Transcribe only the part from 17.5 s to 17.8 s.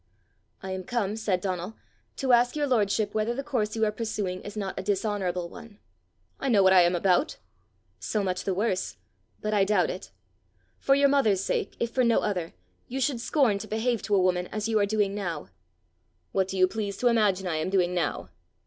am